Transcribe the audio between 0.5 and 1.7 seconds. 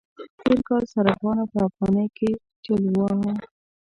کال صرافانو په